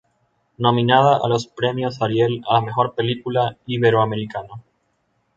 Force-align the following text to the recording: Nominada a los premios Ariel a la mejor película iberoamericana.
Nominada 0.57 1.19
a 1.23 1.27
los 1.29 1.45
premios 1.45 2.01
Ariel 2.01 2.41
a 2.49 2.55
la 2.55 2.61
mejor 2.61 2.95
película 2.95 3.55
iberoamericana. 3.67 4.63